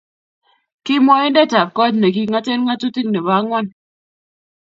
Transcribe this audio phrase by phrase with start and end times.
[0.85, 3.65] Ki mwoindetab kot ne kingoten ngatutik nebo angwan